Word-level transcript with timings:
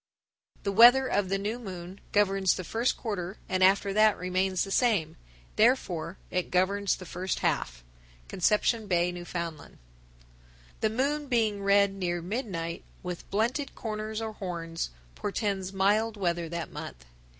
The 0.63 0.71
weather 0.71 1.05
of 1.05 1.29
the 1.29 1.37
new 1.37 1.59
moon 1.59 2.01
governs 2.11 2.55
the 2.55 2.63
first 2.63 2.97
quarter 2.97 3.37
and 3.47 3.63
after 3.63 3.93
that 3.93 4.17
remains 4.17 4.63
the 4.63 4.71
same; 4.71 5.15
therefore 5.57 6.17
it 6.31 6.49
governs 6.49 6.95
the 6.95 7.05
first 7.05 7.41
half. 7.41 7.83
Conception 8.27 8.87
Bay, 8.87 9.09
N.F. 9.09 9.31
1001. 9.31 9.77
The 10.79 10.89
moon 10.89 11.27
being 11.27 11.61
red 11.61 11.93
near 11.93 12.19
midnight, 12.19 12.83
with 13.03 13.29
blunted 13.29 13.75
corners 13.75 14.21
or 14.23 14.33
horns, 14.33 14.89
portends 15.13 15.71
mild 15.71 16.17
weather 16.17 16.49
that 16.49 16.71
month. 16.71 17.05